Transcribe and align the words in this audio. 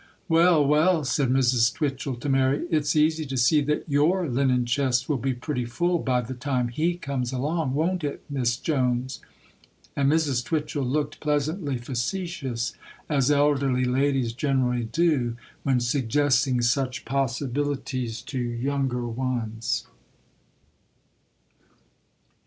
'Well, 0.27 0.65
well,' 0.65 1.03
said 1.05 1.29
Mrs. 1.29 1.71
Twitchel 1.71 2.15
to 2.15 2.27
Mary, 2.27 2.65
'it's 2.71 2.95
easy 2.95 3.23
to 3.27 3.37
see 3.37 3.61
that 3.61 3.83
your 3.87 4.27
linen 4.27 4.65
chest 4.65 5.07
will 5.07 5.19
be 5.19 5.35
pretty 5.35 5.63
full 5.65 5.99
by 5.99 6.21
the 6.21 6.33
time 6.33 6.69
he 6.69 6.95
comes 6.95 7.31
along; 7.31 7.75
won't 7.75 8.03
it, 8.03 8.23
Miss 8.27 8.57
Jones?'—and 8.57 10.11
Mrs 10.11 10.43
Twitchel 10.43 10.83
looked 10.83 11.19
pleasantly 11.19 11.77
facetious, 11.77 12.73
as 13.09 13.29
elderly 13.29 13.85
ladies 13.85 14.33
generally 14.33 14.85
do, 14.85 15.35
when 15.61 15.79
suggesting 15.79 16.61
such 16.63 17.05
possibilities 17.05 18.23
to 18.23 18.39
younger 18.39 19.07
ones. 19.07 19.85